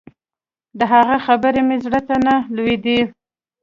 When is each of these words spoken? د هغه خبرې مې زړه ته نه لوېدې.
د 0.79 0.81
هغه 0.93 1.15
خبرې 1.25 1.61
مې 1.67 1.77
زړه 1.85 1.99
ته 2.07 2.15
نه 2.25 2.35
لوېدې. 2.55 2.99